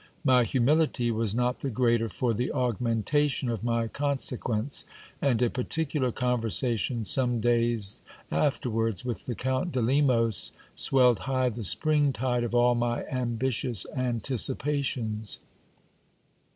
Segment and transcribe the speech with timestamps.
[0.23, 4.83] My humility was not the greater for the augmentation of my conse quence;
[5.21, 8.01] and a particular conversation some days
[8.31, 13.85] afterwards with the Count de Lemos swelled high the spring tide of all my ambitious
[13.95, 15.37] anticipations.